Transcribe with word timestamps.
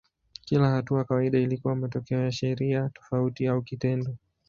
Kila 0.45 0.69
hatua 0.71 1.03
kawaida 1.03 1.39
ilikuwa 1.39 1.75
matokeo 1.75 2.23
ya 2.25 2.31
sheria 2.31 2.89
tofauti 2.89 3.47
au 3.47 3.61
kitendo. 3.61 4.15